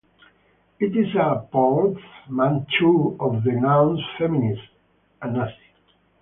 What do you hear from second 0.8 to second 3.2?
is a portmanteau